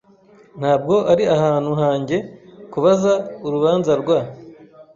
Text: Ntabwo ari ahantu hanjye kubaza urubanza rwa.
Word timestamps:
Ntabwo 0.59 0.95
ari 1.11 1.23
ahantu 1.35 1.71
hanjye 1.81 2.17
kubaza 2.73 3.13
urubanza 3.45 3.91
rwa. 4.01 4.19